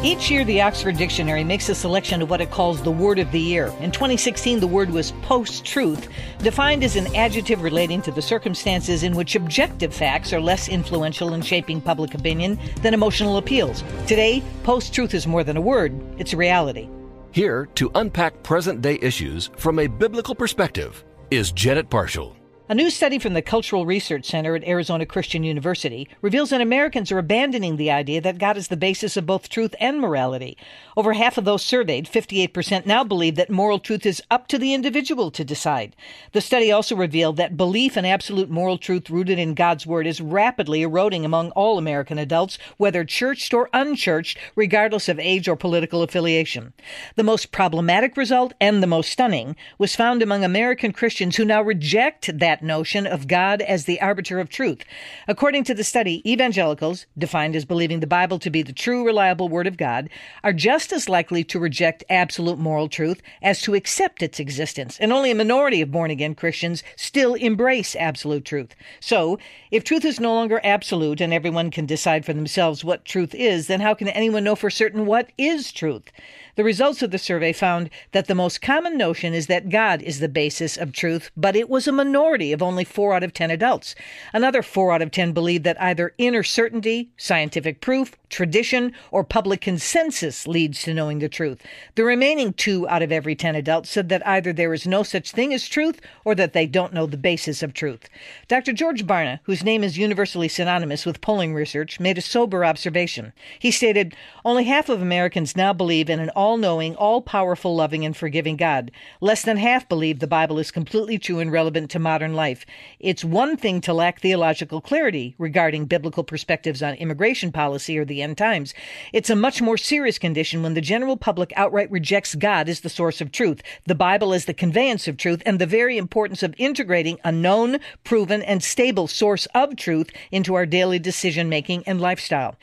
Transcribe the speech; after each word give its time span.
Each 0.00 0.30
year, 0.30 0.44
the 0.44 0.62
Oxford 0.62 0.96
Dictionary 0.96 1.42
makes 1.42 1.68
a 1.68 1.74
selection 1.74 2.22
of 2.22 2.30
what 2.30 2.40
it 2.40 2.52
calls 2.52 2.80
the 2.80 2.90
word 2.90 3.18
of 3.18 3.32
the 3.32 3.40
year. 3.40 3.66
In 3.80 3.90
2016, 3.90 4.60
the 4.60 4.66
word 4.66 4.90
was 4.90 5.10
post 5.22 5.64
truth, 5.64 6.08
defined 6.38 6.84
as 6.84 6.94
an 6.94 7.12
adjective 7.16 7.62
relating 7.62 8.00
to 8.02 8.12
the 8.12 8.22
circumstances 8.22 9.02
in 9.02 9.16
which 9.16 9.34
objective 9.34 9.92
facts 9.92 10.32
are 10.32 10.40
less 10.40 10.68
influential 10.68 11.34
in 11.34 11.42
shaping 11.42 11.80
public 11.80 12.14
opinion 12.14 12.60
than 12.80 12.94
emotional 12.94 13.38
appeals. 13.38 13.82
Today, 14.06 14.40
post 14.62 14.94
truth 14.94 15.14
is 15.14 15.26
more 15.26 15.42
than 15.42 15.56
a 15.56 15.60
word, 15.60 15.92
it's 16.16 16.32
a 16.32 16.36
reality. 16.36 16.88
Here 17.32 17.66
to 17.74 17.90
unpack 17.96 18.44
present 18.44 18.80
day 18.80 19.00
issues 19.02 19.50
from 19.56 19.80
a 19.80 19.88
biblical 19.88 20.36
perspective 20.36 21.04
is 21.32 21.50
Janet 21.50 21.90
Parshall. 21.90 22.37
A 22.70 22.74
new 22.74 22.90
study 22.90 23.18
from 23.18 23.32
the 23.32 23.40
Cultural 23.40 23.86
Research 23.86 24.26
Center 24.26 24.54
at 24.54 24.62
Arizona 24.62 25.06
Christian 25.06 25.42
University 25.42 26.06
reveals 26.20 26.50
that 26.50 26.60
Americans 26.60 27.10
are 27.10 27.16
abandoning 27.16 27.78
the 27.78 27.90
idea 27.90 28.20
that 28.20 28.36
God 28.36 28.58
is 28.58 28.68
the 28.68 28.76
basis 28.76 29.16
of 29.16 29.24
both 29.24 29.48
truth 29.48 29.74
and 29.80 29.98
morality. 29.98 30.54
Over 30.94 31.14
half 31.14 31.38
of 31.38 31.46
those 31.46 31.64
surveyed, 31.64 32.04
58%, 32.04 32.84
now 32.84 33.04
believe 33.04 33.36
that 33.36 33.48
moral 33.48 33.78
truth 33.78 34.04
is 34.04 34.22
up 34.30 34.48
to 34.48 34.58
the 34.58 34.74
individual 34.74 35.30
to 35.30 35.44
decide. 35.44 35.96
The 36.32 36.42
study 36.42 36.70
also 36.70 36.94
revealed 36.94 37.38
that 37.38 37.56
belief 37.56 37.96
in 37.96 38.04
absolute 38.04 38.50
moral 38.50 38.76
truth 38.76 39.08
rooted 39.08 39.38
in 39.38 39.54
God's 39.54 39.86
Word 39.86 40.06
is 40.06 40.20
rapidly 40.20 40.82
eroding 40.82 41.24
among 41.24 41.52
all 41.52 41.78
American 41.78 42.18
adults, 42.18 42.58
whether 42.76 43.02
churched 43.02 43.54
or 43.54 43.70
unchurched, 43.72 44.36
regardless 44.54 45.08
of 45.08 45.18
age 45.18 45.48
or 45.48 45.56
political 45.56 46.02
affiliation. 46.02 46.74
The 47.16 47.24
most 47.24 47.50
problematic 47.50 48.14
result, 48.14 48.52
and 48.60 48.82
the 48.82 48.86
most 48.86 49.10
stunning, 49.10 49.56
was 49.78 49.96
found 49.96 50.20
among 50.20 50.44
American 50.44 50.92
Christians 50.92 51.36
who 51.36 51.46
now 51.46 51.62
reject 51.62 52.38
that 52.38 52.57
that 52.58 52.66
notion 52.66 53.06
of 53.06 53.28
God 53.28 53.62
as 53.62 53.84
the 53.84 54.00
arbiter 54.00 54.40
of 54.40 54.48
truth. 54.48 54.82
According 55.28 55.64
to 55.64 55.74
the 55.74 55.84
study, 55.84 56.28
evangelicals, 56.30 57.06
defined 57.16 57.54
as 57.54 57.64
believing 57.64 58.00
the 58.00 58.06
Bible 58.06 58.38
to 58.40 58.50
be 58.50 58.62
the 58.62 58.72
true, 58.72 59.06
reliable 59.06 59.48
Word 59.48 59.66
of 59.66 59.76
God, 59.76 60.08
are 60.42 60.52
just 60.52 60.92
as 60.92 61.08
likely 61.08 61.44
to 61.44 61.58
reject 61.58 62.04
absolute 62.10 62.58
moral 62.58 62.88
truth 62.88 63.22
as 63.42 63.62
to 63.62 63.74
accept 63.74 64.22
its 64.22 64.40
existence, 64.40 64.98
and 64.98 65.12
only 65.12 65.30
a 65.30 65.34
minority 65.34 65.80
of 65.80 65.92
born 65.92 66.10
again 66.10 66.34
Christians 66.34 66.82
still 66.96 67.34
embrace 67.34 67.94
absolute 67.96 68.44
truth. 68.44 68.74
So, 69.00 69.38
if 69.70 69.84
truth 69.84 70.04
is 70.04 70.18
no 70.18 70.34
longer 70.34 70.60
absolute 70.64 71.20
and 71.20 71.32
everyone 71.32 71.70
can 71.70 71.86
decide 71.86 72.24
for 72.24 72.32
themselves 72.32 72.84
what 72.84 73.04
truth 73.04 73.34
is, 73.34 73.66
then 73.66 73.80
how 73.80 73.94
can 73.94 74.08
anyone 74.08 74.44
know 74.44 74.56
for 74.56 74.70
certain 74.70 75.06
what 75.06 75.30
is 75.38 75.70
truth? 75.70 76.10
The 76.58 76.64
results 76.64 77.02
of 77.02 77.12
the 77.12 77.18
survey 77.18 77.52
found 77.52 77.88
that 78.10 78.26
the 78.26 78.34
most 78.34 78.60
common 78.60 78.98
notion 78.98 79.32
is 79.32 79.46
that 79.46 79.68
God 79.68 80.02
is 80.02 80.18
the 80.18 80.28
basis 80.28 80.76
of 80.76 80.90
truth, 80.90 81.30
but 81.36 81.54
it 81.54 81.68
was 81.68 81.86
a 81.86 81.92
minority 81.92 82.47
of 82.52 82.62
only 82.62 82.84
4 82.84 83.14
out 83.14 83.22
of 83.22 83.32
10 83.32 83.50
adults. 83.50 83.94
Another 84.32 84.62
4 84.62 84.92
out 84.92 85.02
of 85.02 85.10
10 85.10 85.32
believed 85.32 85.64
that 85.64 85.80
either 85.80 86.14
inner 86.18 86.42
certainty, 86.42 87.10
scientific 87.16 87.80
proof, 87.80 88.16
tradition, 88.28 88.92
or 89.10 89.24
public 89.24 89.60
consensus 89.60 90.46
leads 90.46 90.82
to 90.82 90.94
knowing 90.94 91.18
the 91.18 91.28
truth. 91.28 91.62
The 91.94 92.04
remaining 92.04 92.52
2 92.52 92.88
out 92.88 93.02
of 93.02 93.12
every 93.12 93.34
10 93.34 93.54
adults 93.54 93.90
said 93.90 94.08
that 94.08 94.26
either 94.26 94.52
there 94.52 94.74
is 94.74 94.86
no 94.86 95.02
such 95.02 95.32
thing 95.32 95.52
as 95.54 95.68
truth 95.68 96.00
or 96.24 96.34
that 96.34 96.52
they 96.52 96.66
don't 96.66 96.92
know 96.92 97.06
the 97.06 97.16
basis 97.16 97.62
of 97.62 97.74
truth. 97.74 98.08
Dr. 98.48 98.72
George 98.72 99.06
Barna, 99.06 99.40
whose 99.44 99.64
name 99.64 99.82
is 99.82 99.98
universally 99.98 100.48
synonymous 100.48 101.06
with 101.06 101.20
polling 101.20 101.54
research, 101.54 102.00
made 102.00 102.18
a 102.18 102.22
sober 102.22 102.64
observation. 102.64 103.32
He 103.58 103.70
stated, 103.70 104.14
Only 104.44 104.64
half 104.64 104.88
of 104.88 105.02
Americans 105.02 105.56
now 105.56 105.72
believe 105.72 106.10
in 106.10 106.20
an 106.20 106.30
all 106.30 106.56
knowing, 106.56 106.94
all 106.96 107.22
powerful, 107.22 107.74
loving, 107.74 108.04
and 108.04 108.16
forgiving 108.16 108.56
God. 108.56 108.90
Less 109.20 109.42
than 109.42 109.56
half 109.56 109.88
believe 109.88 110.18
the 110.18 110.26
Bible 110.26 110.58
is 110.58 110.70
completely 110.70 111.18
true 111.18 111.38
and 111.38 111.52
relevant 111.52 111.90
to 111.90 111.98
modern 111.98 112.34
life. 112.34 112.64
It's 112.98 113.24
one 113.24 113.56
thing 113.56 113.80
to 113.82 113.94
lack 113.94 114.20
theological 114.20 114.80
clarity 114.80 115.34
regarding 115.38 115.86
biblical 115.86 116.24
perspectives 116.24 116.82
on 116.82 116.94
immigration 116.94 117.52
policy 117.52 117.98
or 117.98 118.04
the 118.04 118.17
end 118.22 118.38
times. 118.38 118.74
It's 119.12 119.30
a 119.30 119.36
much 119.36 119.60
more 119.62 119.76
serious 119.76 120.18
condition 120.18 120.62
when 120.62 120.74
the 120.74 120.80
general 120.80 121.16
public 121.16 121.52
outright 121.56 121.90
rejects 121.90 122.34
God 122.34 122.68
as 122.68 122.80
the 122.80 122.88
source 122.88 123.20
of 123.20 123.32
truth, 123.32 123.62
the 123.86 123.94
Bible 123.94 124.34
as 124.34 124.44
the 124.44 124.54
conveyance 124.54 125.08
of 125.08 125.16
truth, 125.16 125.42
and 125.46 125.58
the 125.58 125.66
very 125.66 125.98
importance 125.98 126.42
of 126.42 126.54
integrating 126.58 127.18
a 127.24 127.32
known, 127.32 127.78
proven, 128.04 128.42
and 128.42 128.62
stable 128.62 129.06
source 129.06 129.46
of 129.54 129.76
truth 129.76 130.10
into 130.30 130.54
our 130.54 130.66
daily 130.66 130.98
decision 130.98 131.48
making 131.48 131.82
and 131.86 132.00
lifestyle. 132.00 132.56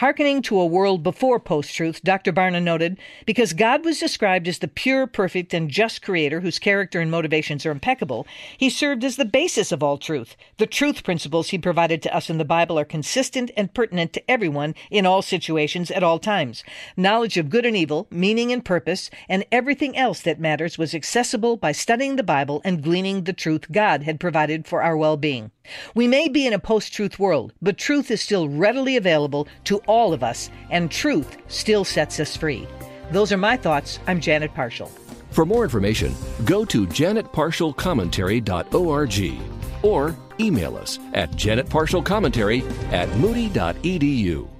Harkening 0.00 0.42
to 0.42 0.60
a 0.60 0.66
world 0.66 1.02
before 1.02 1.40
post 1.40 1.74
truth, 1.74 2.02
Dr. 2.04 2.30
Barna 2.30 2.62
noted, 2.62 2.98
because 3.24 3.54
God 3.54 3.82
was 3.82 3.98
described 3.98 4.46
as 4.46 4.58
the 4.58 4.68
pure, 4.68 5.06
perfect, 5.06 5.54
and 5.54 5.70
just 5.70 6.02
creator 6.02 6.40
whose 6.40 6.58
character 6.58 7.00
and 7.00 7.10
motivations 7.10 7.64
are 7.64 7.70
impeccable, 7.70 8.26
he 8.58 8.68
served 8.68 9.04
as 9.04 9.16
the 9.16 9.24
basis 9.24 9.72
of 9.72 9.82
all 9.82 9.96
truth. 9.96 10.36
The 10.58 10.66
truth 10.66 11.02
principles 11.02 11.48
he 11.48 11.56
provided 11.56 12.02
to 12.02 12.14
us 12.14 12.28
in 12.28 12.36
the 12.36 12.44
Bible 12.44 12.78
are 12.78 12.84
consistent 12.84 13.50
and 13.56 13.72
pertinent 13.72 14.12
to 14.12 14.30
everyone 14.30 14.74
in 14.90 15.06
all 15.06 15.22
situations 15.22 15.90
at 15.90 16.02
all 16.02 16.18
times. 16.18 16.62
Knowledge 16.94 17.38
of 17.38 17.48
good 17.48 17.64
and 17.64 17.74
evil, 17.74 18.06
meaning 18.10 18.52
and 18.52 18.62
purpose, 18.62 19.08
and 19.30 19.46
everything 19.50 19.96
else 19.96 20.20
that 20.20 20.38
matters 20.38 20.76
was 20.76 20.94
accessible 20.94 21.56
by 21.56 21.72
studying 21.72 22.16
the 22.16 22.22
Bible 22.22 22.60
and 22.66 22.82
gleaning 22.82 23.24
the 23.24 23.32
truth 23.32 23.72
God 23.72 24.02
had 24.02 24.20
provided 24.20 24.66
for 24.66 24.82
our 24.82 24.94
well 24.94 25.16
being. 25.16 25.52
We 25.94 26.08
may 26.08 26.28
be 26.28 26.46
in 26.46 26.52
a 26.52 26.58
post 26.58 26.92
truth 26.92 27.18
world, 27.18 27.54
but 27.62 27.78
truth 27.78 28.10
is 28.10 28.20
still 28.20 28.46
readily 28.48 28.96
available 28.96 29.48
to 29.64 29.78
all 29.86 30.12
of 30.12 30.22
us, 30.22 30.50
and 30.70 30.90
truth 30.90 31.38
still 31.48 31.84
sets 31.84 32.20
us 32.20 32.36
free. 32.36 32.68
Those 33.10 33.32
are 33.32 33.36
my 33.36 33.56
thoughts. 33.56 33.98
I'm 34.06 34.20
Janet 34.20 34.54
Parshall. 34.54 34.90
For 35.30 35.44
more 35.44 35.64
information, 35.64 36.14
go 36.44 36.64
to 36.64 36.86
janetparshallcommentary.org 36.86 39.40
or 39.82 40.16
email 40.40 40.76
us 40.76 41.00
at 41.12 41.32
janetparshallcommentary 41.32 42.92
at 42.92 43.08
moody.edu. 43.18 44.55